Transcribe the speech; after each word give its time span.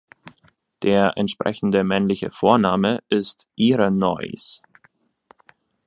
Der 0.81 1.13
entsprechende 1.15 1.83
männliche 1.83 2.31
Vorname 2.31 3.03
ist 3.09 3.47
Irenäus. 3.55 4.63